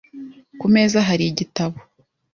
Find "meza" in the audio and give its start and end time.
0.75-0.97